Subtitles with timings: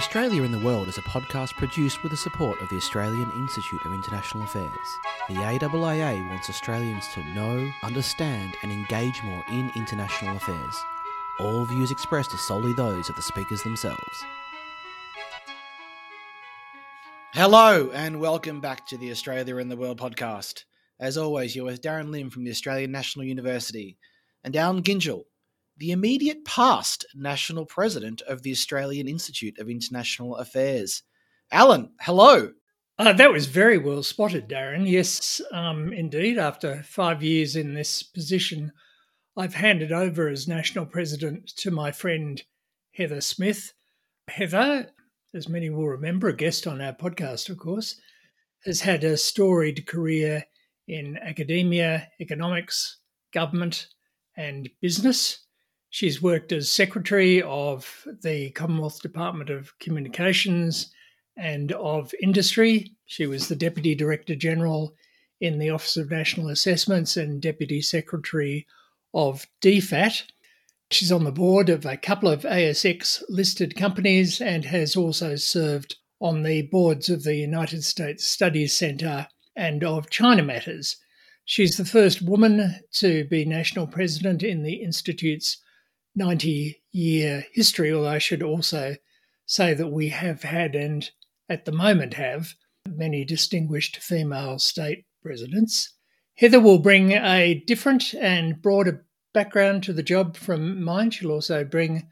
[0.00, 3.84] Australia in the World is a podcast produced with the support of the Australian Institute
[3.84, 4.98] of International Affairs.
[5.28, 10.74] The AIIA wants Australians to know, understand, and engage more in international affairs.
[11.38, 14.24] All views expressed are solely those of the speakers themselves.
[17.34, 20.64] Hello, and welcome back to the Australia in the World podcast.
[20.98, 23.98] As always, you're with Darren Lim from the Australian National University
[24.44, 25.24] and Allan Gyngell,
[25.80, 31.02] the immediate past national president of the Australian Institute of International Affairs.
[31.50, 32.52] Allan, hello.
[32.98, 34.86] Uh, that was very well spotted, Darren.
[34.86, 36.36] Yes, um, indeed.
[36.36, 38.72] After five years in this position,
[39.38, 42.42] I've handed over as national president to my friend
[42.94, 43.72] Heather Smith.
[44.28, 44.90] Heather,
[45.34, 47.98] as many will remember, a guest on our podcast, of course,
[48.66, 50.44] has had a storied career
[50.86, 52.98] in academia, economics,
[53.32, 53.86] government,
[54.36, 55.46] and business.
[55.92, 60.92] She's worked as Secretary of the Commonwealth Department of Communications
[61.36, 62.92] and of Industry.
[63.06, 64.94] She was the Deputy Director General
[65.40, 68.68] in the Office of National Assessments and Deputy Secretary
[69.14, 70.22] of DFAT.
[70.92, 75.96] She's on the board of a couple of ASX listed companies and has also served
[76.20, 80.96] on the boards of the United States Studies Centre and of China Matters.
[81.44, 85.56] She's the first woman to be national president in the Institute's
[86.14, 88.96] 90 year history, although I should also
[89.46, 91.10] say that we have had and
[91.48, 92.54] at the moment have
[92.88, 95.94] many distinguished female state presidents.
[96.36, 101.10] Heather will bring a different and broader background to the job from mine.
[101.10, 102.08] She'll also bring,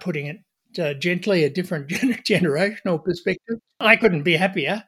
[0.00, 0.38] putting it
[0.78, 3.58] uh, gently, a different generational perspective.
[3.80, 4.84] I couldn't be happier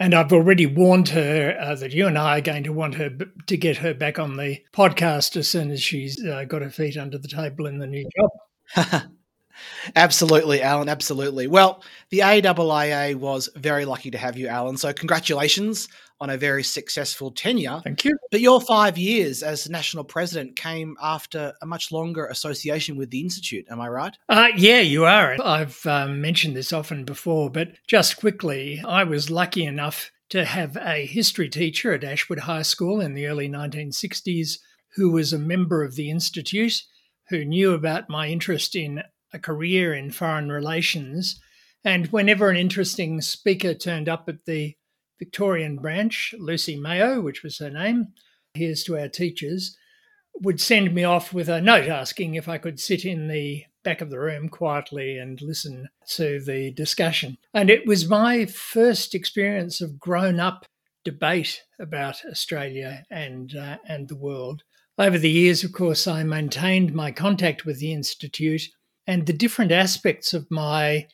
[0.00, 3.10] and I've already warned her uh, that you and I are going to want her
[3.10, 6.70] b- to get her back on the podcast as soon as she's uh, got her
[6.70, 9.02] feet under the table in the new job.
[9.96, 10.88] absolutely, Allan.
[10.88, 11.46] Absolutely.
[11.46, 14.76] Well, the AIIA was very lucky to have you, Allan.
[14.76, 15.88] So, congratulations
[16.20, 17.80] on a very successful tenure.
[17.84, 18.18] Thank you.
[18.30, 23.20] But your five years as national president came after a much longer association with the
[23.20, 23.66] Institute.
[23.70, 24.16] Am I right?
[24.28, 25.36] Uh, yeah, you are.
[25.42, 30.76] I've um, mentioned this often before, but just quickly, I was lucky enough to have
[30.76, 34.58] a history teacher at Ashwood High School in the early 1960s
[34.98, 36.82] who was a member of the Institute,
[37.28, 39.02] who knew about my interest in
[39.32, 41.40] a career in foreign relations.
[41.84, 44.74] And whenever an interesting speaker turned up at the
[45.18, 48.08] Victorian branch, Lucy Mayo, which was her name,
[48.54, 49.76] here's to our teachers,
[50.40, 54.00] would send me off with a note asking if I could sit in the back
[54.00, 57.38] of the room quietly and listen to the discussion.
[57.54, 60.66] And it was my first experience of grown up
[61.04, 64.62] debate about Australia and, uh, and the world.
[64.98, 68.62] Over the years, of course, I maintained my contact with the Institute
[69.06, 71.06] and the different aspects of my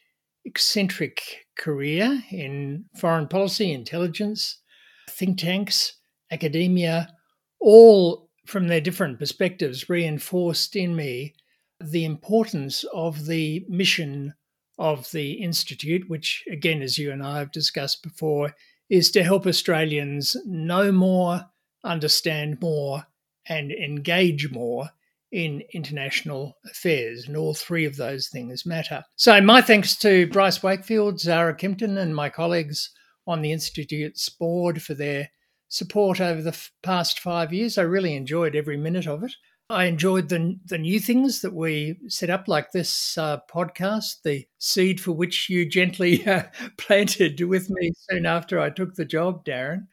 [0.44, 4.60] eccentric career in foreign policy, intelligence,
[5.08, 5.94] think tanks,
[6.30, 7.12] academia,
[7.60, 11.34] all from their different perspectives reinforced in me
[11.80, 14.34] the importance of the mission
[14.78, 18.54] of the Institute, which, again, as you and I have discussed before,
[18.90, 21.42] is to help Australians know more,
[21.82, 23.06] understand more,
[23.46, 24.90] and engage more
[25.32, 29.02] in international affairs, and all three of those things matter.
[29.16, 32.90] So, my thanks to Bryce Wakefield, Zara Kimpton, and my colleagues
[33.26, 35.30] on the Institute's board for their
[35.68, 37.78] support over the f- past five years.
[37.78, 39.32] I really enjoyed every minute of it.
[39.70, 44.46] I enjoyed the, the new things that we set up, like this uh, podcast, the
[44.58, 46.44] seed for which you gently uh,
[46.76, 49.86] planted with me soon after I took the job, Darren.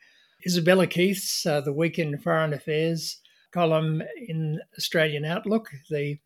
[0.46, 3.22] Isabella Keith's uh, The Week in Foreign Affairs
[3.52, 6.18] column in Australian Outlook, the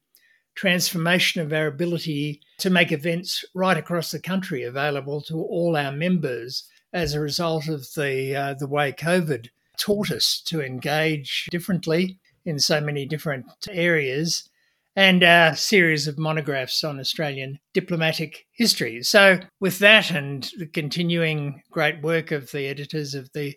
[0.55, 5.91] transformation of our ability to make events right across the country available to all our
[5.91, 12.19] members as a result of the uh, the way COVID taught us to engage differently
[12.45, 14.49] in so many different areas,
[14.95, 19.03] and a series of monographs on Australian diplomatic history.
[19.03, 23.55] So, with that and the continuing great work of the editors of the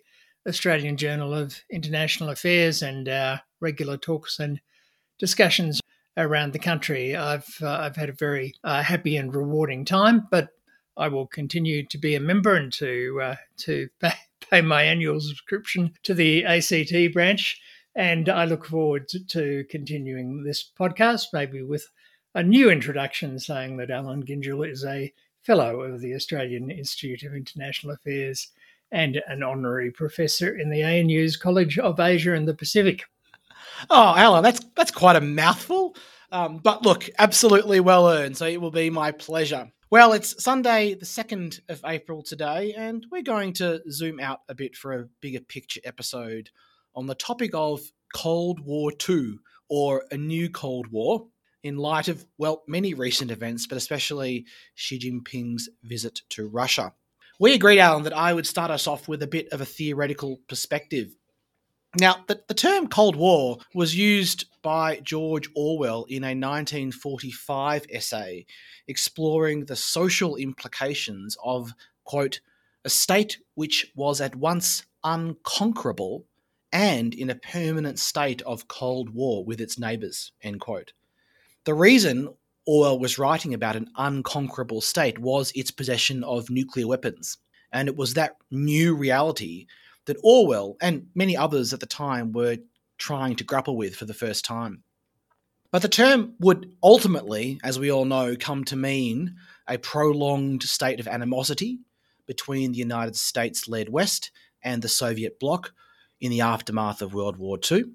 [0.49, 4.59] Australian Journal of International Affairs and our regular talks and
[5.19, 5.79] discussions
[6.17, 7.15] around the country.
[7.15, 10.49] I've uh, I've had a very uh, happy and rewarding time, but
[10.97, 13.89] I will continue to be a member and to uh, to
[14.49, 17.61] pay, my annual subscription to the ACT branch.
[17.95, 21.87] And I look forward to, to continuing this podcast, maybe with
[22.35, 27.33] a new introduction saying that Allan Gyngell is a fellow of the Australian Institute of
[27.33, 28.49] International Affairs
[28.91, 33.03] and an honorary professor in the ANU's College of Asia and the Pacific.
[33.89, 35.95] Oh, Allan, that's that's quite a mouthful.
[36.31, 38.37] Um, but look, absolutely well earned.
[38.37, 39.71] So it will be my pleasure.
[39.91, 44.53] Well, it's Sunday, the 2nd of April today, and we're going to zoom out a
[44.53, 46.51] bit for a bigger picture episode
[46.93, 47.81] on the topic of
[48.13, 51.25] Cold War II or a new Cold War
[51.63, 54.45] in light of, well, many recent events, but especially
[54.75, 56.93] Xi Jinping's visit to Russia.
[57.41, 60.41] We agreed, Allan, that I would start us off with a bit of a theoretical
[60.49, 61.15] perspective.
[61.97, 68.45] Now, the, the term Cold War was used by George Orwell in a 1945 essay
[68.89, 71.71] exploring the social implications of,
[72.03, 72.41] quote,
[72.83, 76.25] a state which was at once unconquerable
[76.73, 80.91] and in a permanent state of Cold War with its neighbours, end quote.
[81.63, 82.33] The reason
[82.69, 87.39] Orwell was writing about an unconquerable state was its possession of nuclear weapons.
[87.71, 89.65] And it was that new reality
[90.05, 92.57] that Orwell and many others at the time were
[92.99, 94.83] trying to grapple with for the first time.
[95.71, 99.35] But the term would ultimately, as we all know, come to mean
[99.67, 101.79] a prolonged state of animosity
[102.27, 104.29] between the United States led West
[104.61, 105.73] and the Soviet bloc
[106.21, 107.85] in the aftermath of World War II.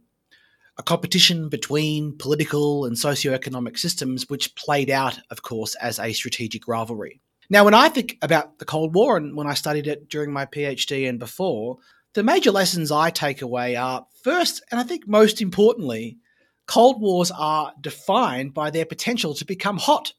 [0.76, 6.66] A competition between political and socio-economic systems, which played out, of course, as a strategic
[6.66, 7.20] rivalry.
[7.50, 10.46] Now, when I think about the Cold War and when I studied it during my
[10.46, 11.78] PhD and before,
[12.14, 16.18] the major lessons I take away are first, and I think most importantly,
[16.66, 20.12] Cold Wars are defined by their potential to become hot.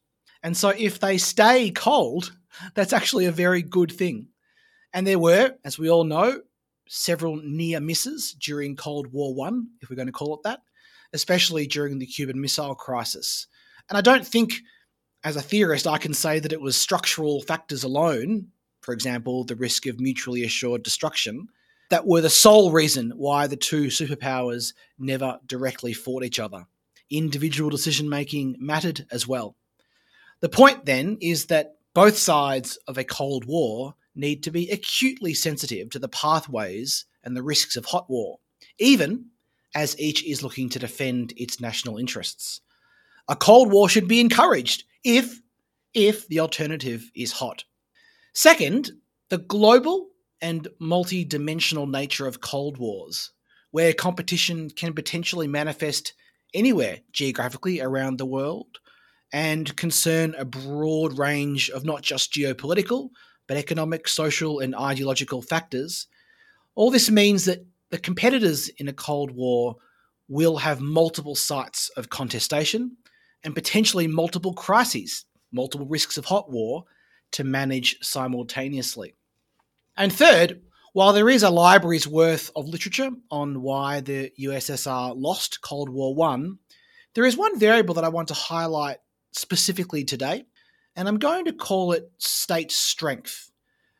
[0.43, 2.31] And so if they stay cold,
[2.75, 4.27] that's actually a very good thing.
[4.93, 6.41] And there were, as we all know,
[6.87, 10.61] several near misses during Cold War One, if we're going to call it that,
[11.13, 13.47] especially during the Cuban Missile Crisis.
[13.89, 14.53] And I don't think,
[15.23, 18.47] as a theorist, I can say that it was structural factors alone,
[18.81, 21.47] for example, the risk of mutually assured destruction,
[21.89, 26.65] that were the sole reason why the two superpowers never directly fought each other.
[27.09, 29.55] Individual decision making mattered as well.
[30.39, 35.33] The point then is that both sides of a Cold War need to be acutely
[35.33, 38.39] sensitive to the pathways and the risks of hot war,
[38.79, 39.25] even
[39.75, 42.61] as each is looking to defend its national interests.
[43.27, 45.41] A Cold War should be encouraged if
[45.93, 47.63] if the alternative is hot.
[48.33, 48.91] Second,
[49.29, 50.09] the global
[50.41, 53.31] and multi dimensional nature of Cold Wars,
[53.71, 56.13] where competition can potentially manifest
[56.53, 58.79] anywhere geographically around the world
[59.33, 63.09] and concern a broad range of not just geopolitical,
[63.47, 66.07] but economic, social, and ideological factors.
[66.75, 69.75] All this means that the competitors in a Cold War
[70.27, 72.97] will have multiple sites of contestation
[73.43, 76.85] and potentially multiple crises, multiple risks of hot war
[77.31, 79.13] to manage simultaneously.
[79.95, 80.61] And third,
[80.93, 86.15] while there is a library's worth of literature on why the USSR lost Cold War
[86.15, 86.59] One,
[87.13, 88.97] there is one variable that I want to highlight
[89.31, 90.45] specifically today,
[90.95, 93.51] and I'm going to call it state strength,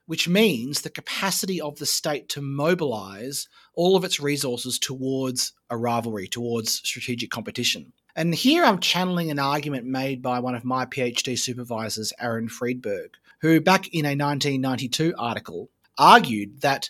[0.05, 5.77] which means the capacity of the state to mobilize all of its resources towards a
[5.77, 7.91] rivalry, towards strategic competition.
[8.15, 13.11] And here I'm channeling an argument made by one of my PhD supervisors, Aaron Friedberg,
[13.41, 16.89] who back in a 1992 article argued that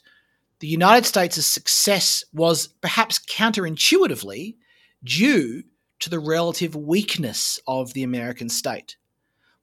[0.60, 4.56] the United States' success was perhaps counterintuitively
[5.04, 5.64] due
[6.00, 8.98] to the relative weakness of the American state.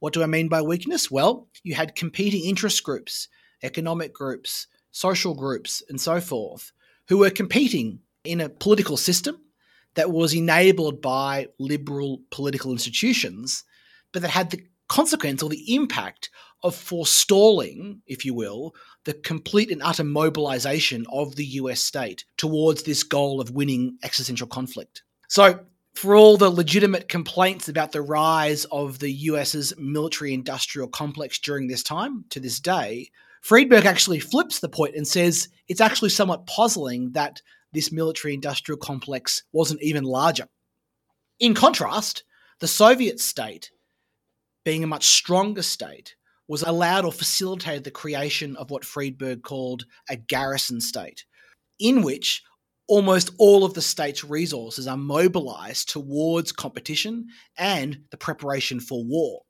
[0.03, 1.13] What do I mean by weakness?
[1.13, 3.29] Well, you had competing interest groups,
[3.63, 6.73] economic groups, social groups, and so forth,
[7.07, 9.41] who were competing in a political system
[9.95, 13.63] that was enabled by liberal political institutions,
[14.13, 16.31] but that had the consequence or the impact
[16.65, 22.83] of forestalling, if you will, the complete and utter mobilization of the US state towards
[22.83, 25.05] this goal of winning existential conflict.
[25.29, 25.61] So,
[25.95, 31.69] for all the legitimate complaints about the rise of the US's military industrial complex during
[31.69, 33.11] this time, to this day,
[33.43, 38.79] Friedberg actually flips the point and says it's actually somewhat puzzling that this military industrial
[38.79, 40.47] complex wasn't even larger.
[41.41, 42.25] In contrast,
[42.61, 43.71] the Soviet state,
[44.65, 46.15] being a much stronger state,
[46.47, 51.25] was allowed or facilitated the creation of what Friedberg called a garrison state,
[51.79, 52.43] in which
[52.89, 59.43] almost all of the state's resources are mobilized towards competition and the preparation for war,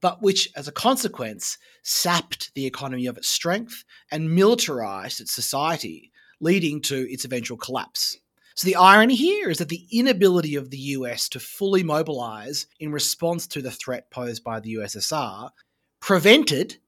[0.00, 6.12] but which, as a consequence, sapped the economy of its strength and militarized its society,
[6.40, 8.18] leading to its eventual collapse.
[8.54, 12.90] So, the irony here is that the inability of the US to fully mobilize in
[12.90, 15.50] response to the threat posed by the USSR
[16.00, 16.78] prevented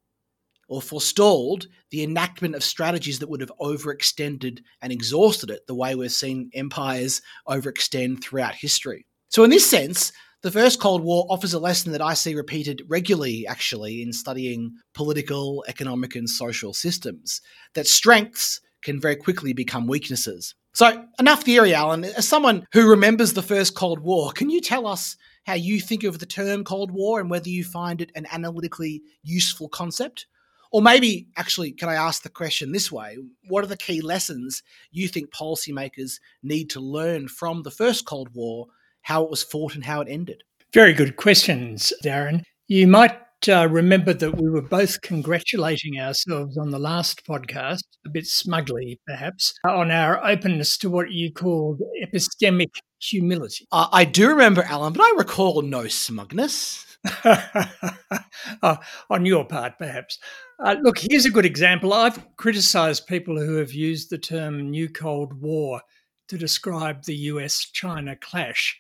[0.71, 5.95] or forestalled the enactment of strategies that would have overextended and exhausted it the way
[5.95, 9.05] we've seen empires overextend throughout history.
[9.29, 10.13] So, in this sense,
[10.43, 14.73] The First Cold War offers a lesson that I see repeated regularly, actually, in studying
[14.95, 17.43] political, economic, and social systems
[17.75, 20.55] that strengths can very quickly become weaknesses.
[20.73, 22.05] So, enough theory, Allan.
[22.05, 26.05] As someone who remembers the First Cold War, can you tell us how you think
[26.05, 30.27] of the term Cold War and whether you find it an analytically useful concept?
[30.73, 33.19] Or maybe, actually, can I ask the question this way?
[33.49, 34.63] What are the key lessons
[34.93, 38.67] you think policymakers need to learn from the First Cold War,
[39.03, 40.43] how it was fought and how it ended?
[40.73, 42.43] Very good questions, Darren.
[42.69, 48.11] You might uh, remember that we were both congratulating ourselves on the last podcast, a
[48.11, 53.67] bit smugly perhaps, on our openness to what you called epistemic humility.
[53.73, 56.87] Uh, I do remember, Allan, but I recall no smugness.
[57.25, 58.77] uh,
[59.09, 60.19] on your part, perhaps.
[60.63, 61.95] Uh, look, here's a good example.
[61.95, 65.81] I've criticised people who have used the term New Cold War
[66.29, 68.79] to describe the US China clash.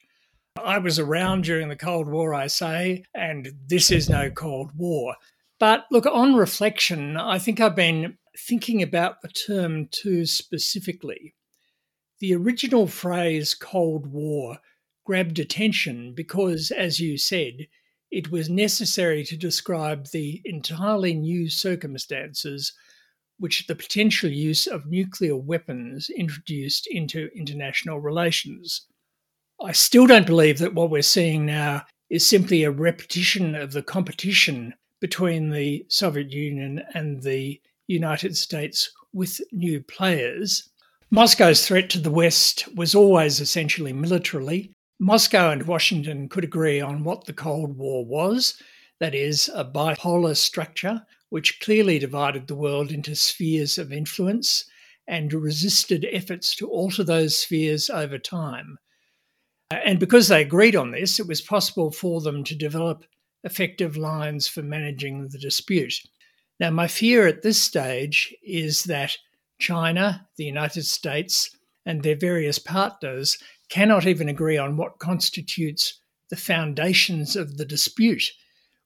[0.63, 5.15] I was around during the Cold War, I say, and this is no Cold War.
[5.59, 11.35] But look, on reflection, I think I've been thinking about the term too specifically.
[12.19, 14.59] The original phrase Cold War
[15.07, 17.69] grabbed attention because, as you said,
[18.11, 22.73] it was necessary to describe the entirely new circumstances
[23.39, 28.87] which the potential use of nuclear weapons introduced into international relations.
[29.63, 33.83] I still don't believe that what we're seeing now is simply a repetition of the
[33.83, 40.69] competition between the Soviet Union and the United States with new players.
[41.11, 44.73] Moscow's threat to the West was always essentially militarily,
[45.03, 48.63] Moscow and Washington could agree on what the Cold War was
[48.99, 54.67] that is, a bipolar structure which clearly divided the world into spheres of influence
[55.09, 58.77] and resisted efforts to alter those spheres over time.
[59.71, 63.05] Uh, and because they agreed on this, it was possible for them to develop
[63.43, 65.95] effective lines for managing the dispute.
[66.59, 69.17] Now, my fear at this stage is that
[69.59, 73.39] China, the United States, and their various partners
[73.71, 78.25] cannot even agree on what constitutes the foundations of the dispute.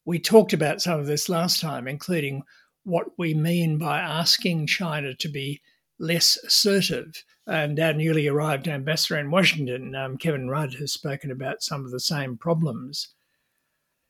[0.04, 2.42] We talked about some of this last time, including
[2.84, 5.60] what we mean by asking China to be
[5.98, 7.24] less assertive.
[7.46, 11.90] And our newly arrived ambassador in Washington, um, Kevin Rudd, has spoken about some of
[11.90, 13.08] the same problems.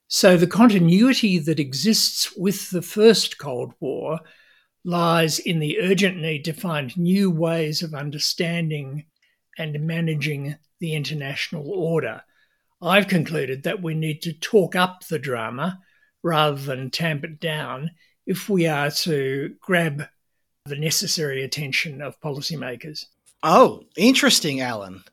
[0.09, 4.21] So the continuity that exists with the first Cold War
[4.85, 9.07] lies in the urgent need to find new ways of understanding
[9.59, 12.23] and managing the international order.
[12.83, 15.81] I've concluded that we need to talk up the drama
[16.23, 17.91] rather than tamp it down
[18.27, 20.07] if we are to grab
[20.67, 23.07] the necessary attention of policymakers.
[23.43, 25.05] Oh, interesting, Allan.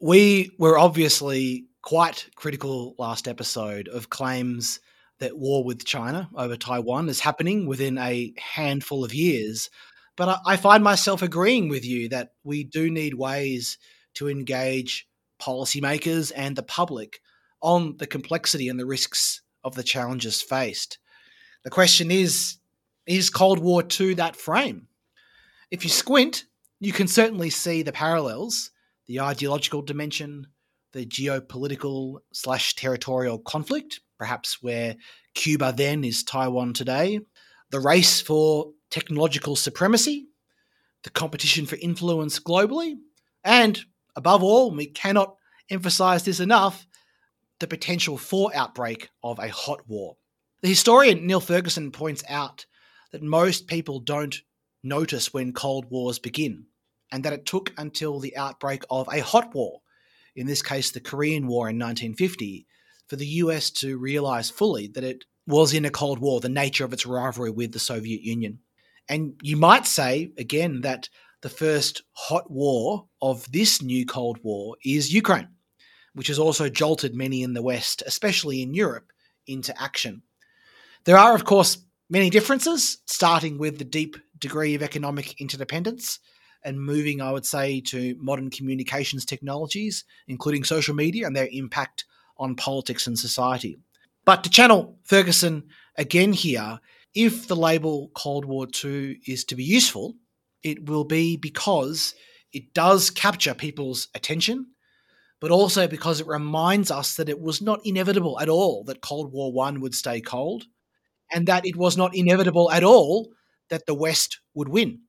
[0.00, 4.80] We were obviously quite critical last episode of claims
[5.18, 9.70] that war with China over Taiwan is happening within a handful of years.
[10.20, 13.78] But I, find myself agreeing with you that we do need ways
[14.16, 15.08] to engage
[15.40, 17.20] policymakers and the public
[17.62, 20.98] on the complexity and the risks of the challenges faced.
[21.64, 22.58] The question is
[23.06, 24.88] is Cold War II that frame?
[25.70, 26.44] If you squint,
[26.80, 28.72] you can certainly see the parallels,
[29.06, 30.48] the ideological dimension,
[30.92, 34.96] the geopolitical slash territorial conflict, perhaps where
[35.32, 37.20] Cuba then is Taiwan today,
[37.70, 40.28] the race for technological supremacy,
[41.02, 42.96] the competition for influence globally,
[43.44, 43.80] and
[44.16, 45.36] above all, we cannot
[45.70, 46.86] emphasize this enough,
[47.60, 50.16] the potential for outbreak of a hot war.
[50.62, 52.66] The historian Niall Ferguson points out
[53.12, 54.42] that most people don't
[54.82, 56.66] notice when Cold Wars begin,
[57.12, 59.80] and that it took until the outbreak of a hot war,
[60.34, 62.66] in this case the Korean War in 1950,
[63.06, 66.84] for the US to realize fully that it was in a Cold War, the nature
[66.84, 68.60] of its rivalry with the Soviet Union.
[69.08, 71.08] And you might say, again, that
[71.42, 75.48] the first hot war of this new Cold War is Ukraine,
[76.14, 79.12] which has also jolted many in the West, especially in Europe,
[79.46, 80.22] into action.
[81.04, 81.78] There are, of course,
[82.08, 86.20] many differences, starting with the deep degree of economic interdependence
[86.62, 92.04] and moving, I would say, to modern communications technologies, including social media and their impact
[92.36, 93.78] on politics and society.
[94.24, 96.80] But to channel Ferguson again here,
[97.14, 100.14] if the label Cold War II is to be useful,
[100.62, 102.14] it will be because
[102.52, 104.66] it does capture people's attention,
[105.40, 109.32] but also because it reminds us that it was not inevitable at all that Cold
[109.32, 110.64] War One would stay cold,
[111.32, 113.30] and that it was not inevitable at all
[113.70, 115.00] that the West would win.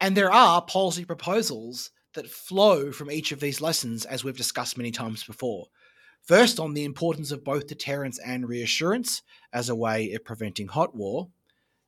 [0.00, 4.76] And there are policy proposals that flow from each of these lessons, as we've discussed
[4.76, 5.66] many times before.
[6.30, 9.22] First, on the importance of both deterrence and reassurance
[9.52, 11.28] as a way of preventing hot war.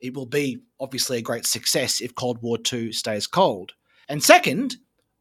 [0.00, 3.74] It will be obviously a great success if Cold War II stays cold.
[4.08, 4.78] And second,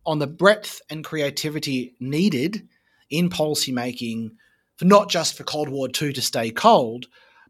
[0.08, 2.68] on the breadth and creativity needed
[3.12, 4.32] in policymaking
[4.78, 7.06] for not just for Cold War II to stay cold,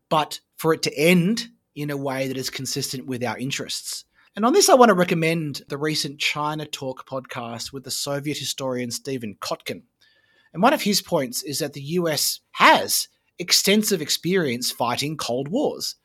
[0.09, 4.03] but for it to end in a way that is consistent with our interests.
[4.35, 8.37] And on this, I want to recommend the recent China Talk podcast with the Soviet
[8.37, 9.83] historian Stephen Kotkin.
[10.53, 13.07] And one of his points is that the US has
[13.39, 15.95] extensive experience fighting Cold Wars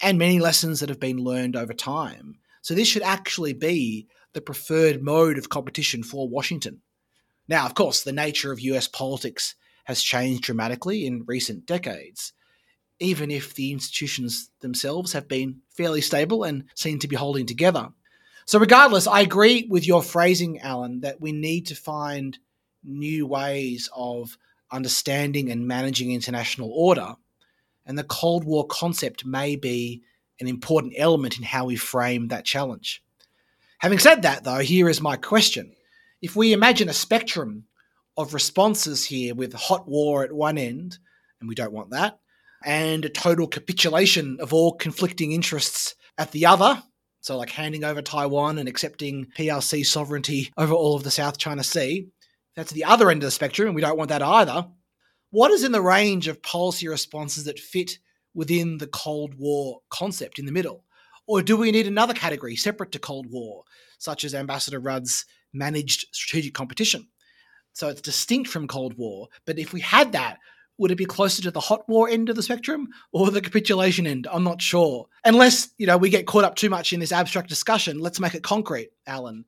[0.00, 2.38] and many lessons that have been learned over time.
[2.62, 6.82] So this should actually be the preferred mode of competition for Washington.
[7.48, 12.32] Now, of course, the nature of US politics has changed dramatically in recent decades,
[13.00, 17.88] even if the institutions themselves have been fairly stable and seem to be holding together.
[18.46, 22.38] So, regardless, I agree with your phrasing, Allan, that we need to find
[22.84, 24.36] new ways of
[24.70, 27.14] understanding and managing international order.
[27.86, 30.02] And the Cold War concept may be
[30.40, 33.02] an important element in how we frame that challenge.
[33.78, 35.74] Having said that, though, here is my question.
[36.22, 37.64] If we imagine a spectrum
[38.16, 40.98] of responses here with hot war at one end,
[41.40, 42.18] and we don't want that,
[42.64, 46.82] and a total capitulation of all conflicting interests at the other,
[47.20, 51.62] so like handing over Taiwan and accepting PRC sovereignty over all of the South China
[51.62, 52.08] Sea,
[52.56, 54.66] that's the other end of the spectrum, and we don't want that either.
[55.30, 57.98] What is in the range of policy responses that fit
[58.34, 60.84] within the Cold War concept in the middle?
[61.26, 63.64] Or do we need another category separate to Cold War,
[63.98, 67.08] such as Ambassador Rudd's managed strategic competition?
[67.72, 69.28] So it's distinct from Cold War.
[69.46, 70.38] But if we had that,
[70.78, 74.06] would it be closer to the hot war end of the spectrum or the capitulation
[74.06, 74.26] end?
[74.30, 75.06] I'm not sure.
[75.24, 78.34] Unless, you know, we get caught up too much in this abstract discussion, let's make
[78.34, 79.44] it concrete, Allan.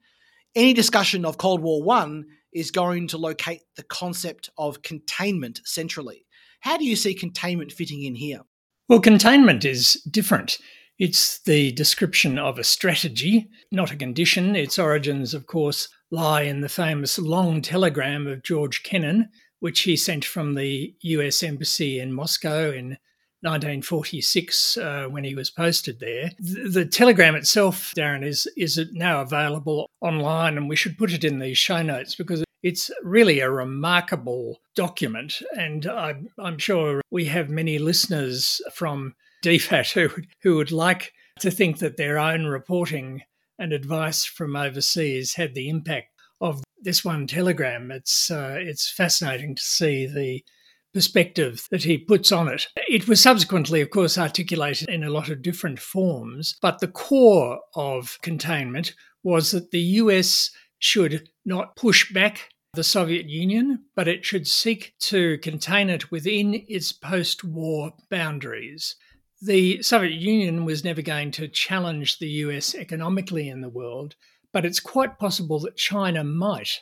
[0.54, 6.26] Any discussion of Cold War 1 is going to locate the concept of containment centrally.
[6.60, 8.40] How do you see containment fitting in here?
[8.88, 10.58] Well, containment is different.
[10.98, 14.56] It's the description of a strategy, not a condition.
[14.56, 19.28] Its origins, of course, lie in the famous long telegram of George Kennan,
[19.60, 22.96] which he sent from the US Embassy in Moscow in
[23.42, 26.30] 1946 uh, when he was posted there.
[26.38, 31.24] The, the, telegram itself, Darren, is is now available online, and we should put it
[31.24, 37.26] in the show notes because it's really a remarkable document, and I, I'm sure we
[37.26, 43.22] have many listeners from DFAT who, who would like to think that their own reporting
[43.56, 46.08] and advice from overseas had the impact
[46.40, 47.92] of this one telegram.
[47.92, 50.44] It's uh, it's fascinating to see the
[50.92, 52.66] perspective that he puts on it.
[52.88, 57.60] It was subsequently, of course, articulated in a lot of different forms, but the core
[57.76, 60.50] of containment was that the US
[60.80, 66.64] should not push back the Soviet Union, but it should seek to contain it within
[66.68, 68.94] its post war boundaries.
[69.42, 74.14] The Soviet Union was never going to challenge the US economically in the world,
[74.52, 76.80] but it's quite possible that China might.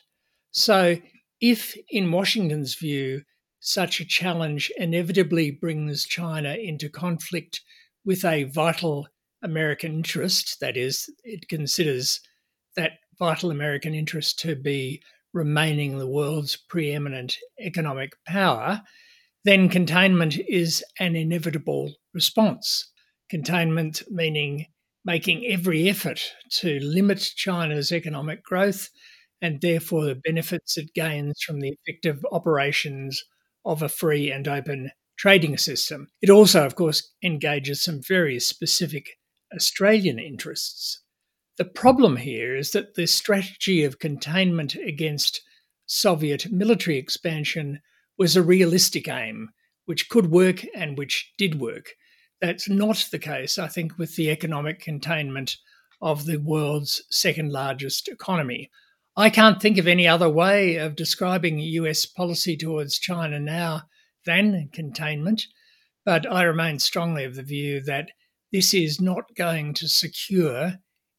[0.50, 0.96] So,
[1.40, 3.22] if, in Washington's view,
[3.60, 7.60] such a challenge inevitably brings China into conflict
[8.04, 9.08] with a vital
[9.42, 12.20] American interest, that is, it considers
[12.76, 15.02] that vital American interest to be
[15.34, 18.82] remaining the world's preeminent economic power,
[19.44, 22.90] then containment is an inevitable response.
[23.28, 24.66] Containment meaning
[25.04, 28.88] making every effort to limit China's economic growth
[29.42, 33.22] and therefore the benefits it gains from the effective operations
[33.66, 36.08] of a free and open trading system.
[36.22, 39.18] It also, of course, engages some very specific
[39.54, 41.03] Australian interests.
[41.56, 45.40] The problem here is that the strategy of containment against
[45.86, 47.80] Soviet military expansion
[48.18, 49.50] was a realistic aim,
[49.84, 51.90] which could work and which did work.
[52.40, 55.56] That's not the case, I think, with the economic containment
[56.02, 58.70] of the world's second largest economy.
[59.16, 63.82] I can't think of any other way of describing US policy towards China now
[64.26, 65.46] than containment,
[66.04, 68.10] but I remain strongly of the view that
[68.52, 70.78] this is not going to secure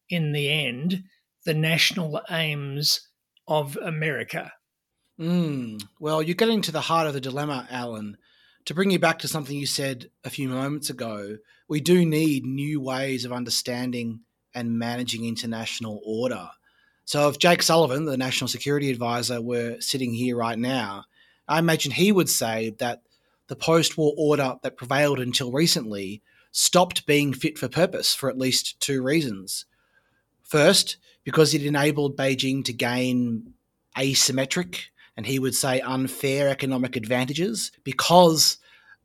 [0.10, 1.04] in the end
[1.46, 3.08] the national aims
[3.48, 4.52] of America.
[5.20, 8.18] Mm, well, you're getting to the heart of the dilemma, Allan.
[8.66, 11.38] To bring you back to something you said a few moments ago,
[11.70, 14.22] we do need new ways of understanding
[14.54, 16.50] and managing international order.
[17.06, 21.06] So, if Jake Sullivan, the National Security Advisor, were sitting here right now,
[21.48, 23.04] I imagine he would say that
[23.48, 28.40] the post war order that prevailed until recently stopped being fit for purpose for at
[28.40, 29.66] least two reasons.
[30.56, 33.56] First, because it enabled Beijing to gain
[33.98, 34.84] asymmetric
[35.18, 38.58] and he would say unfair economic advantages because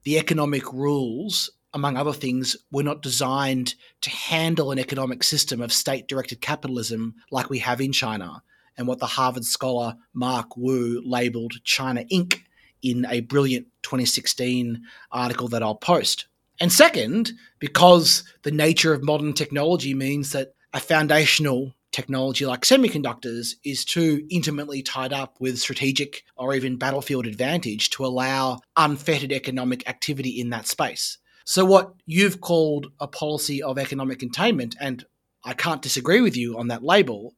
[0.04, 5.72] the economic rules, among other things, were not designed to handle an economic system of
[5.72, 8.44] state directed capitalism like we have in China,
[8.78, 12.42] and what the Harvard scholar Mark Wu labeled China Inc.
[12.80, 16.28] in a brilliant 2016 article that I'll post.
[16.60, 23.54] And second, because the nature of modern technology means that a foundational technology like semiconductors
[23.64, 29.88] is too intimately tied up with strategic or even battlefield advantage to allow unfettered economic
[29.88, 31.18] activity in that space.
[31.44, 35.04] So, what you've called a policy of economic containment, and
[35.44, 37.34] I can't disagree with you on that label,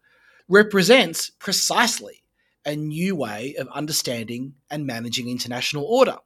[0.49, 2.23] represents precisely
[2.67, 6.17] a new way of understanding and managing international order.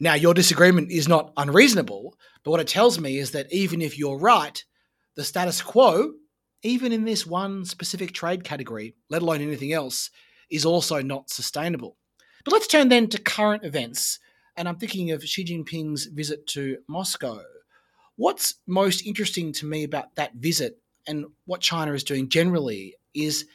[0.00, 3.96] Now, your disagreement is not unreasonable, but what it tells me is that even if
[3.96, 4.62] you're right,
[5.14, 6.14] the status quo
[6.64, 10.10] even in this one specific trade category, let alone anything else,
[10.50, 11.96] is also not sustainable.
[12.44, 14.18] But let's turn then to current events.
[14.56, 17.40] And I'm thinking of Xi Jinping's visit to Moscow.
[18.16, 23.46] What's most interesting to me about that visit and what China is doing generally is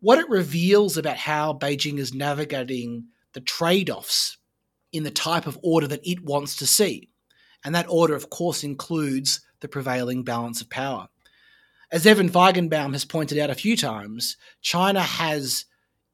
[0.00, 4.38] what it reveals about how Beijing is navigating the trade offs
[4.92, 7.10] in the type of order that it wants to see.
[7.64, 11.08] And that order, of course, includes the prevailing balance of power.
[11.92, 15.64] As Evan Feigenbaum has pointed out a few times, China has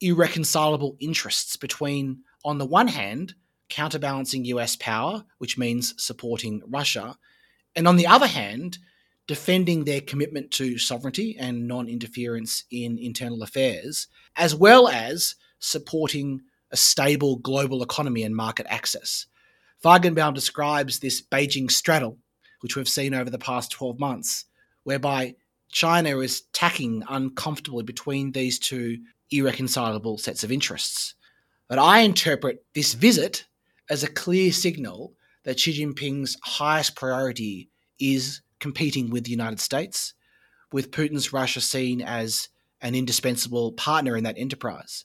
[0.00, 3.34] irreconcilable interests between, on the one hand,
[3.68, 7.18] counterbalancing US power, which means supporting Russia,
[7.74, 8.78] and on the other hand,
[9.26, 16.40] defending their commitment to sovereignty and non interference in internal affairs, as well as supporting
[16.70, 19.26] a stable global economy and market access.
[19.84, 22.16] Feigenbaum describes this Beijing straddle,
[22.62, 24.46] which we've seen over the past 12 months,
[24.82, 25.34] whereby
[25.76, 28.96] China is tacking uncomfortably between these two
[29.30, 31.16] irreconcilable sets of interests.
[31.68, 33.44] But I interpret this visit
[33.90, 35.12] as a clear signal
[35.44, 37.68] that Xi Jinping's highest priority
[38.00, 40.14] is competing with the United States,
[40.72, 42.48] with Putin's Russia seen as
[42.80, 45.04] an indispensable partner in that enterprise.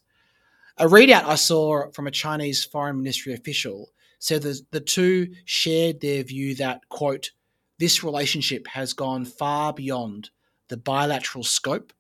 [0.78, 6.00] A readout I saw from a Chinese foreign ministry official said that the two shared
[6.00, 7.32] their view that, quote,
[7.78, 10.30] this relationship has gone far beyond
[10.72, 11.92] the bilateral scope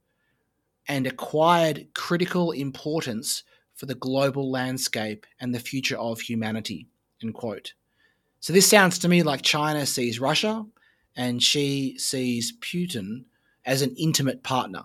[0.87, 3.43] and acquired critical importance
[3.75, 6.87] for the global landscape and the future of humanity.
[7.21, 7.73] End quote.
[8.39, 10.65] So this sounds to me like China sees Russia
[11.17, 13.25] and Xi sees Putin
[13.65, 14.83] as an intimate partner.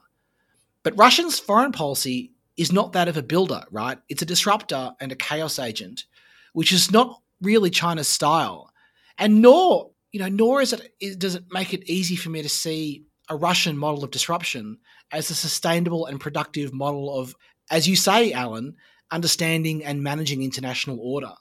[0.82, 3.98] But Russia's foreign policy is not that of a builder, right?
[4.08, 6.06] It's a disruptor and a chaos agent,
[6.54, 8.72] which is not really China's style.
[9.16, 12.48] And nor, you know, nor is it does it make it easy for me to
[12.48, 14.78] see a Russian model of disruption
[15.10, 17.34] as a sustainable and productive model of,
[17.70, 18.76] as you say, Allan,
[19.10, 21.32] understanding and managing international order.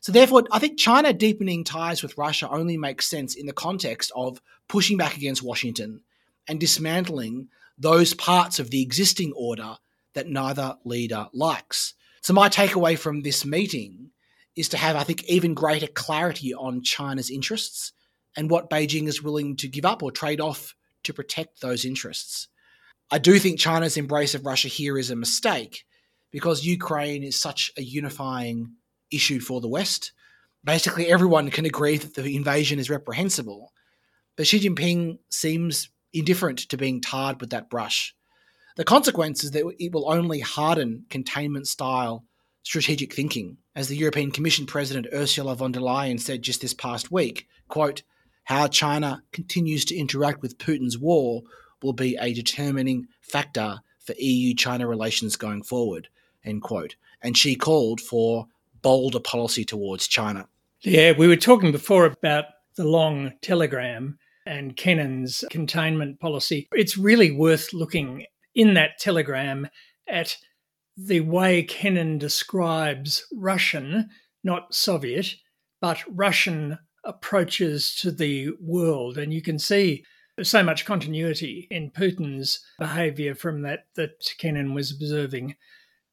[0.00, 4.10] So, therefore, I think China deepening ties with Russia only makes sense in the context
[4.16, 6.00] of pushing back against Washington
[6.48, 7.48] and dismantling
[7.78, 9.76] those parts of the existing order
[10.14, 11.94] that neither leader likes.
[12.20, 14.10] So, my takeaway from this meeting
[14.56, 17.92] is to have, I think, even greater clarity on China's interests
[18.36, 22.48] and what Beijing is willing to give up or trade off to protect those interests.
[23.10, 25.84] I do think China's embrace of Russia here is a mistake
[26.30, 28.72] because Ukraine is such a unifying
[29.10, 30.12] issue for the West.
[30.64, 33.72] Basically, everyone can agree that the invasion is reprehensible,
[34.36, 38.14] but Xi Jinping seems indifferent to being tarred with that brush.
[38.76, 42.24] The consequence is that it will only harden containment style
[42.62, 43.58] strategic thinking.
[43.74, 48.02] As the European Commission President Ursula von der Leyen said just this past week, quote,
[48.44, 51.42] how China continues to interact with Putin's war
[51.82, 56.08] will be a determining factor for EU China relations going forward.
[56.44, 56.96] End quote.
[57.22, 58.46] And she called for
[58.82, 60.48] bolder policy towards China.
[60.80, 66.68] Yeah, we were talking before about the long telegram and Kennan's containment policy.
[66.72, 69.68] It's really worth looking in that telegram
[70.08, 70.36] at
[70.96, 74.10] the way Kennan describes Russian,
[74.42, 75.36] not Soviet,
[75.80, 79.18] but Russian approaches to the world.
[79.18, 80.04] And you can see
[80.42, 85.56] so much continuity in Putin's behavior from that that Kennan was observing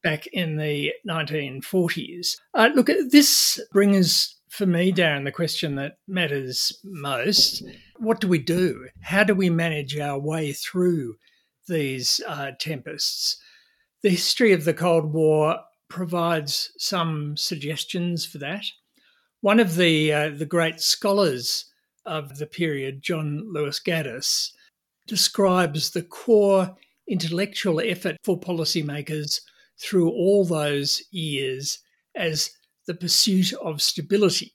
[0.03, 2.37] back in the 1940s.
[2.53, 7.63] Uh, look, this brings for me, Darren, the question that matters most.
[7.97, 8.87] What do we do?
[9.01, 11.15] How do we manage our way through
[11.67, 13.37] these uh, tempests?
[14.01, 18.65] The history of the Cold War provides some suggestions for that.
[19.41, 21.65] One of the uh, the great scholars
[22.05, 24.51] of the period, John Lewis Gaddis,
[25.07, 26.75] describes the core
[27.07, 29.39] intellectual effort for policymakers
[29.79, 31.79] through all those years
[32.15, 32.51] as
[32.85, 34.53] the pursuit of stability.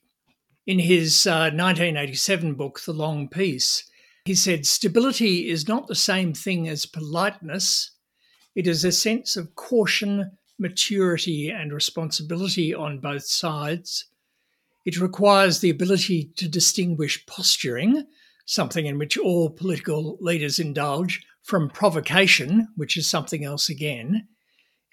[0.66, 3.88] In his uh, 1987 book, The Long Peace,
[4.24, 7.90] he said, Stability is not the same thing as politeness.
[8.54, 14.06] It is a sense of caution, maturity, and responsibility on both sides.
[14.84, 18.06] It requires the ability to distinguish posturing,
[18.44, 24.28] something in which all political leaders indulge, from provocation, which is something else again.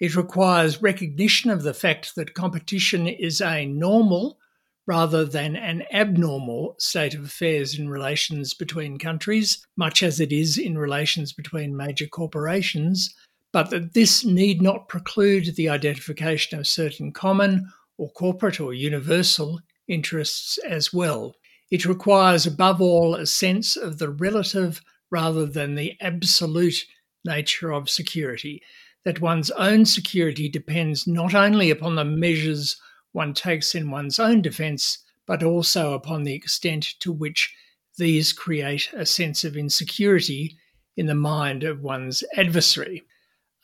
[0.00, 4.38] It requires recognition of the fact that competition is a normal
[4.86, 10.58] rather than an abnormal state of affairs in relations between countries, much as it is
[10.58, 13.14] in relations between major corporations,
[13.52, 19.60] but that this need not preclude the identification of certain common or corporate or universal
[19.92, 21.34] interests as well.
[21.70, 26.84] It requires, above all, a sense of the relative rather than the absolute
[27.24, 28.62] nature of security,
[29.04, 32.80] that one's own security depends not only upon the measures
[33.12, 37.54] one takes in one's own defence, but also upon the extent to which
[37.98, 40.56] these create a sense of insecurity
[40.96, 43.02] in the mind of one's adversary.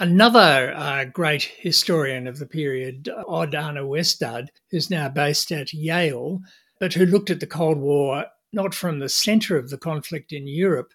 [0.00, 6.40] Another uh, great historian of the period, Odd Westad, who's now based at Yale,
[6.78, 10.46] but who looked at the Cold War not from the centre of the conflict in
[10.46, 10.92] Europe,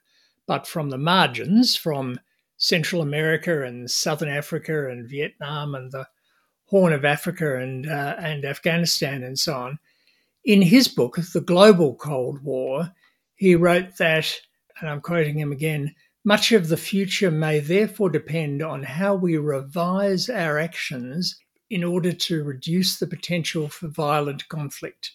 [0.47, 2.17] but from the margins, from
[2.57, 6.07] Central America and Southern Africa and Vietnam and the
[6.67, 9.79] Horn of Africa and uh, and Afghanistan and so on.
[10.45, 12.93] In his book, The Global Cold War,
[13.35, 14.33] he wrote that,
[14.79, 15.93] and I'm quoting him again.
[16.25, 21.37] Much of the future may therefore depend on how we revise our actions
[21.69, 25.11] in order to reduce the potential for violent conflict.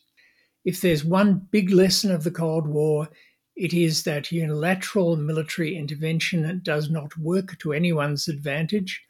[0.64, 3.08] If there's one big lesson of the Cold War,
[3.56, 9.02] it is that unilateral military intervention does not work to anyone's advantage,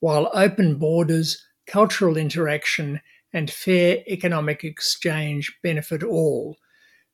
[0.00, 3.00] while open borders cultural interaction,
[3.32, 6.56] and fair economic exchange benefit all.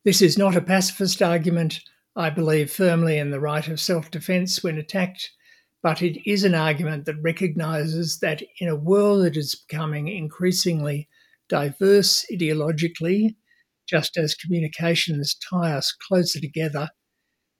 [0.04, 1.80] This is not a pacifist argument.
[2.16, 5.30] I believe firmly in the right of self defence when attacked,
[5.82, 11.08] but it is an argument that recognises that in a world that is becoming increasingly
[11.48, 13.36] diverse ideologically,
[13.88, 16.90] just as communications tie us closer together,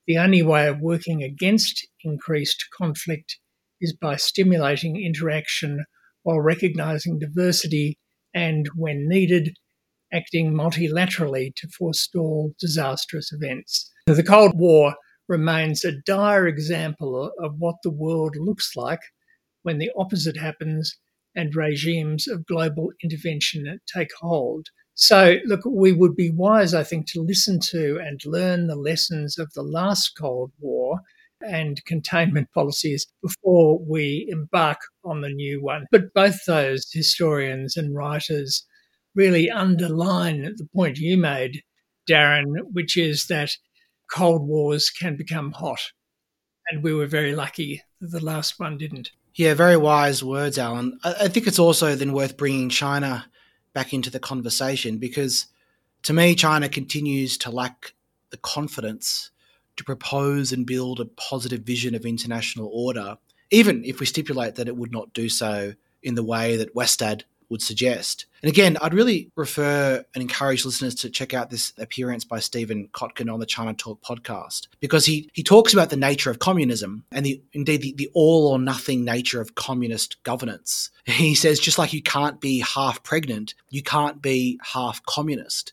[0.07, 3.39] the only way of working against increased conflict
[3.81, 5.85] is by stimulating interaction
[6.23, 7.99] while recognizing diversity
[8.35, 9.57] and, when needed,
[10.13, 13.90] acting multilaterally to forestall disastrous events.
[14.07, 14.95] The Cold War
[15.29, 19.01] remains a dire example of what the world looks like
[19.63, 20.97] when the opposite happens
[21.37, 24.67] and regimes of global intervention take hold.
[24.95, 29.39] So, look, we would be wise, I think, to listen to and learn the lessons
[29.39, 31.01] of the last Cold War
[31.41, 35.87] and containment policies before we embark on the new one.
[35.91, 38.67] But both those historians and writers
[39.15, 41.63] really underline the point you made,
[42.09, 43.51] Darren, which is that
[44.13, 45.93] Cold Wars can become hot.
[46.71, 49.11] And we were very lucky that the last one didn't.
[49.35, 50.99] Yeah, very wise words, Allan.
[51.05, 53.27] I think it's also then worth bringing China
[53.73, 55.47] back into the conversation because
[56.05, 57.93] to me, China continues to lack
[58.31, 59.31] the confidence
[59.77, 63.19] to propose and build a positive vision of international order,
[63.51, 67.23] even if we stipulate that it would not do so in the way that Westad
[67.51, 68.27] would suggest.
[68.43, 72.89] And again, I'd really refer and encourage listeners to check out this appearance by Stephen
[72.93, 77.05] Kotkin on the China Talk podcast because he, he talks about the nature of communism
[77.13, 80.91] and the indeed the, the all or nothing nature of communist governance.
[81.05, 85.73] He says just like you can't be half pregnant, you can't be half communist.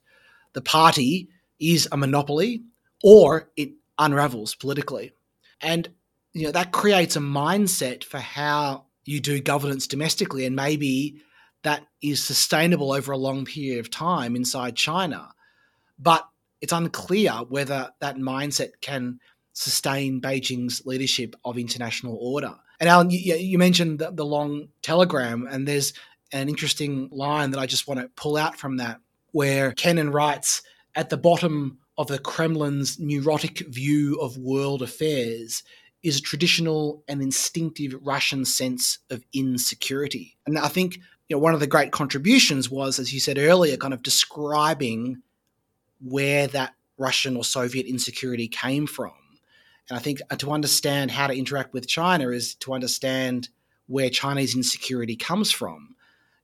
[0.53, 2.63] The party is a monopoly
[3.03, 5.13] or it unravels politically.
[5.61, 5.87] And
[6.33, 11.21] you know that creates a mindset for how you do governance domestically and maybe
[11.67, 15.33] that is sustainable over a long period of time inside China.
[15.99, 16.25] But
[16.61, 19.19] it's unclear whether that mindset can
[19.51, 22.55] sustain Beijing's leadership of international order.
[22.79, 25.91] And Allan, you, you mentioned the, the, long telegram, and there's
[26.31, 29.01] an interesting line that I just want to pull out from that,
[29.33, 30.61] where Kennan writes
[30.95, 35.63] at the bottom of the Kremlin's neurotic view of world affairs
[36.01, 40.37] is a traditional and instinctive Russian sense of insecurity.
[40.45, 43.77] And I think you know one of the great contributions was, as you said earlier,
[43.77, 45.21] kind of describing
[45.99, 49.11] where that Russian or Soviet insecurity came from.
[49.89, 53.49] And I think uh, to understand how to interact with China is to understand
[53.87, 55.95] where Chinese insecurity comes from.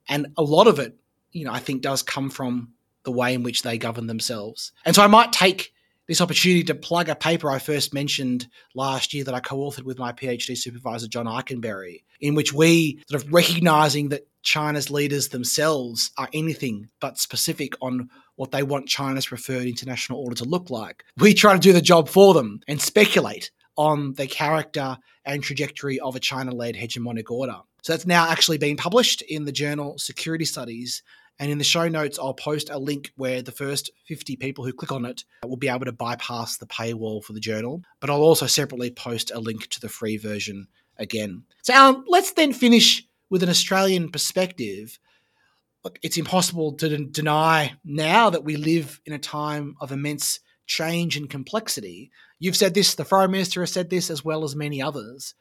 [0.07, 0.95] And a lot of it,
[1.31, 4.71] you know, I think does come from the way in which they govern themselves.
[4.85, 5.73] And so I might take
[6.07, 9.83] this opportunity to plug a paper I first mentioned last year that I co authored
[9.83, 15.29] with my PhD supervisor, John Ikenberry, in which we sort of recognizing that China's leaders
[15.29, 20.69] themselves are anything but specific on what they want China's preferred international order to look
[20.69, 21.03] like.
[21.17, 25.99] We try to do the job for them and speculate on the character and trajectory
[25.99, 27.57] of a China led hegemonic order.
[27.81, 31.03] So that's now actually being published in the journal Security Studies.
[31.39, 34.71] And in the show notes, I'll post a link where the first 50 people who
[34.71, 37.81] click on it will be able to bypass the paywall for the journal.
[37.99, 41.43] But I'll also separately post a link to the free version again.
[41.63, 44.99] So, Allan, let's then finish with an Australian perspective.
[45.83, 50.39] Look, it's impossible to d- deny now that we live in a time of immense
[50.67, 52.11] change and complexity.
[52.37, 55.33] You've said this, the Foreign Minister has said this, as well as many others.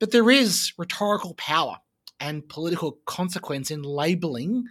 [0.00, 1.76] But there is rhetorical power
[2.18, 4.64] and political consequence in labeling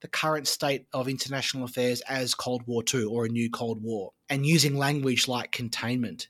[0.00, 4.12] the current state of international affairs as Cold War II or a new Cold War
[4.28, 6.28] and using language like containment.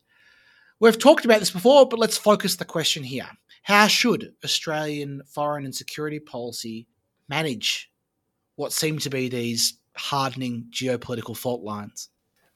[0.81, 3.29] We've talked about this before, but let's focus the question here.
[3.63, 6.89] How should Australian foreign and security policy
[7.29, 7.91] manage
[8.57, 12.09] what seem to be these hardening geopolitical fault lines?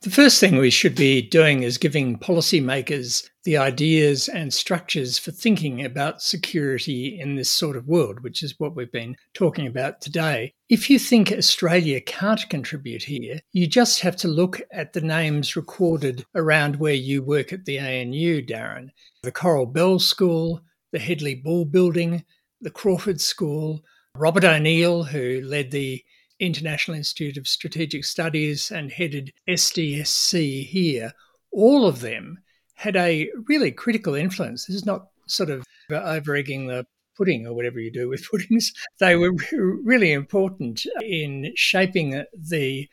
[0.03, 5.31] The first thing we should be doing is giving policymakers the ideas and structures for
[5.31, 10.01] thinking about security in this sort of world, which is what we've been talking about
[10.01, 10.55] today.
[10.69, 15.57] If you think Australia can't contribute here, you just have to look at the names
[15.57, 18.91] recorded around where you work at the ANU, Darren.
[19.23, 20.61] The Coral Bell School,
[20.97, 22.25] the Hedley Bull Building,
[22.63, 26.03] the Crawford School, Robert O'Neill, who led the
[26.41, 31.13] International Institute of Strategic Studies and headed SDSC here,
[31.53, 32.39] all of them
[32.77, 34.65] had a really critical influence.
[34.65, 38.73] This is not sort of over egging the pudding or whatever you do with puddings.
[38.99, 42.89] They were really important in shaping the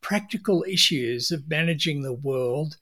[0.00, 2.78] practical issues of managing the world,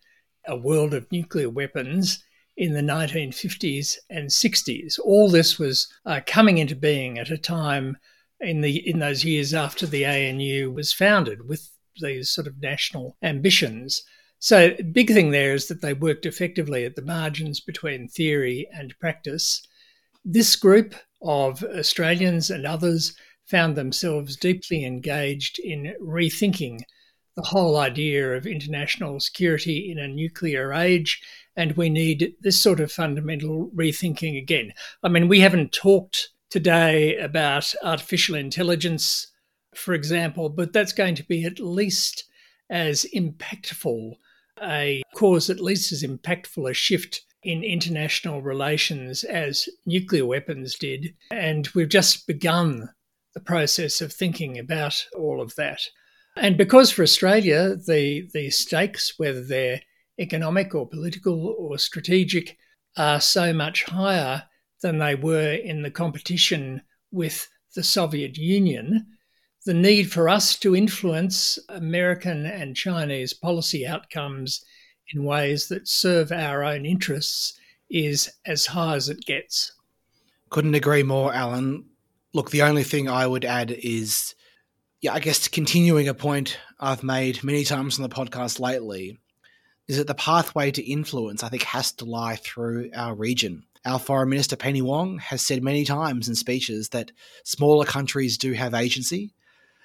[0.46, 2.24] a world of nuclear weapons
[2.56, 4.98] in the 1950s and 60s.
[5.02, 7.96] All this was uh, coming into being at a time
[8.40, 13.16] in the in those years after the ANU was founded with these sort of national
[13.22, 14.02] ambitions.
[14.38, 18.98] So big thing there is that they worked effectively at the margins between theory and
[18.98, 19.66] practice.
[20.24, 26.80] This group of Australians and others found themselves deeply engaged in rethinking
[27.37, 31.23] the whole idea of international security in a nuclear age.
[31.57, 34.73] And we need this sort of fundamental rethinking again.
[35.03, 39.29] I mean, we haven't talked today about artificial intelligence,
[39.75, 42.25] for example, but that's going to be at least
[42.70, 44.14] as impactful
[44.62, 51.14] a cause at least as impactful a shift in international relations as nuclear weapons did.
[51.31, 52.88] And we've just begun
[53.35, 55.81] the process of thinking about all of that.
[56.37, 59.81] And because for Australia, the, the stakes, whether they're
[60.18, 62.57] economic or political or strategic,
[62.97, 64.44] are so much higher
[64.83, 69.07] than they were in the competition with the Soviet Union,
[69.64, 74.64] the need for us to influence American and Chinese policy outcomes
[75.12, 77.59] in ways that serve our own interests
[77.90, 79.73] is as high as it gets.
[80.51, 81.87] Couldn't agree more, Allan.
[82.33, 84.35] Look, the only thing I would add is,
[85.04, 89.18] yeah, I guess continuing a point I've made many times on the podcast lately,
[89.86, 93.64] is that the pathway to influence, I think, has to lie through our region.
[93.84, 97.12] Our Foreign Minister Penny Wong has said many times in speeches that
[97.44, 99.34] smaller countries do have agency.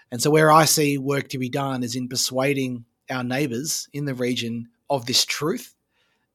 [0.10, 4.06] And so, where I see work to be done is in persuading our neighbours in
[4.06, 5.76] the region of this truth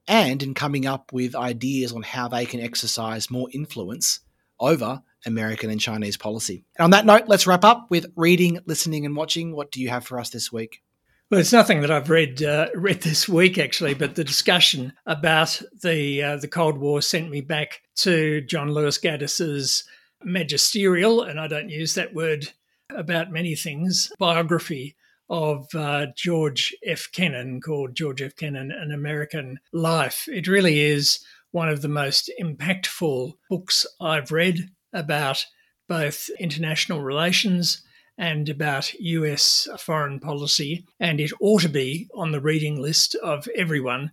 [0.07, 4.21] and in coming up with ideas on how they can exercise more influence
[4.61, 6.65] over American and Chinese policy.
[6.77, 9.55] And on that note, let's wrap up with reading, listening, and watching.
[9.55, 10.83] What do you have for us this week?
[11.31, 15.61] Well, it's nothing that I've read uh, read this week actually, but the discussion about
[15.83, 19.85] the uh, the Cold War sent me back to John Lewis Gaddis's
[20.23, 22.53] magisterial, and I don't use that word
[22.91, 24.97] about many things, biography
[25.31, 27.09] of uh, George F.
[27.11, 28.37] Kennan called George F.
[28.37, 30.29] Kennan An American Life.
[30.29, 35.45] It really is one of the most impactful books I've read about
[35.89, 37.83] both international relations
[38.17, 43.49] and about US foreign policy, and it ought to be on the reading list of
[43.57, 44.13] everyone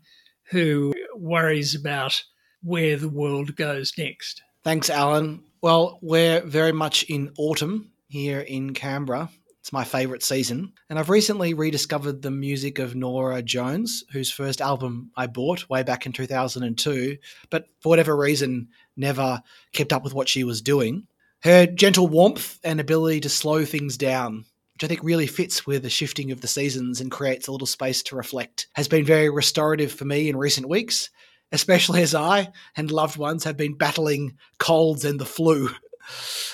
[0.49, 2.24] who worries about
[2.64, 4.41] where the world goes next.
[4.64, 5.43] Thanks, Allan.
[5.62, 9.30] Well, we're very much in autumn here in Canberra.
[9.62, 10.74] It's my favourite season.
[10.89, 15.84] And I've recently rediscovered the music of Norah Jones, whose first album I bought way
[15.84, 17.18] back in 2002,
[17.49, 19.41] but for whatever reason, never
[19.72, 21.07] kept up with what she was doing.
[21.43, 24.45] Her gentle warmth and ability to slow things down
[24.82, 27.68] which I think really fits with the shifting of the seasons and creates a little
[27.68, 31.12] space to reflect, has been very restorative for me in recent weeks,
[31.51, 35.70] especially as I and loved ones have been battling colds and the flu.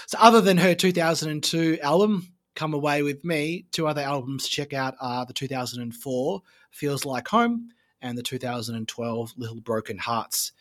[0.07, 2.27] So, other than her 2002 album,
[2.57, 6.41] Come Away With Me, two other albums to check out are the 2004
[6.71, 7.69] Feels Like Home
[8.01, 10.53] and the 2012 Little Broken Hearts.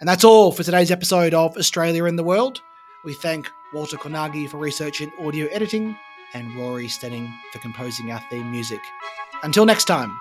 [0.00, 2.60] And that's all for today's episode of Australia in the World.
[3.04, 5.96] We thank Walter Colnaghi for research and audio editing,
[6.34, 8.80] and Rory Stenning for composing our theme music.
[9.44, 10.12] Until next time.